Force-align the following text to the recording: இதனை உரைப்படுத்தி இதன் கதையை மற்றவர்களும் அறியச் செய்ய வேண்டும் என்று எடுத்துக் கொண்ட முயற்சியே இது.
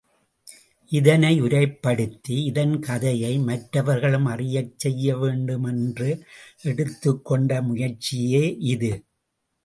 இதனை 0.91 1.41
உரைப்படுத்தி 1.41 2.35
இதன் 2.43 2.73
கதையை 2.79 3.37
மற்றவர்களும் 3.39 4.25
அறியச் 4.25 4.79
செய்ய 4.79 5.17
வேண்டும் 5.17 5.63
என்று 5.63 6.09
எடுத்துக் 6.61 7.25
கொண்ட 7.25 7.61
முயற்சியே 7.61 8.43
இது. 8.71 8.91